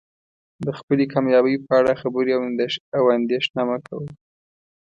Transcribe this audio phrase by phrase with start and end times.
[0.65, 2.31] د خپلې کامیابۍ په اړه خبرې
[2.97, 4.09] او اندیښنه مه کوئ.